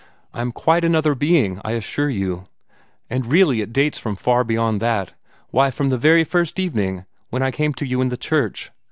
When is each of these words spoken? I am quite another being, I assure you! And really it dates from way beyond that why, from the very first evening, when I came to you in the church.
I 0.33 0.41
am 0.41 0.51
quite 0.51 0.83
another 0.83 1.13
being, 1.13 1.61
I 1.63 1.73
assure 1.73 2.09
you! 2.09 2.45
And 3.07 3.23
really 3.31 3.61
it 3.61 3.71
dates 3.71 3.99
from 3.99 4.17
way 4.25 4.43
beyond 4.43 4.79
that 4.79 5.13
why, 5.51 5.69
from 5.69 5.89
the 5.89 5.97
very 5.99 6.23
first 6.23 6.59
evening, 6.59 7.05
when 7.29 7.43
I 7.43 7.51
came 7.51 7.73
to 7.73 7.85
you 7.85 8.01
in 8.01 8.09
the 8.09 8.17
church. 8.17 8.71